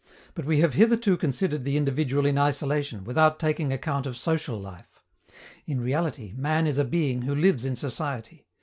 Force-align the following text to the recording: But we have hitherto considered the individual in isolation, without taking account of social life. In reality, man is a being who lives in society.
But 0.33 0.45
we 0.45 0.61
have 0.61 0.73
hitherto 0.73 1.15
considered 1.15 1.63
the 1.63 1.77
individual 1.77 2.25
in 2.25 2.35
isolation, 2.39 3.03
without 3.03 3.37
taking 3.39 3.71
account 3.71 4.07
of 4.07 4.17
social 4.17 4.59
life. 4.59 5.03
In 5.67 5.79
reality, 5.79 6.33
man 6.35 6.65
is 6.65 6.79
a 6.79 6.83
being 6.83 7.21
who 7.21 7.35
lives 7.35 7.65
in 7.65 7.75
society. 7.75 8.47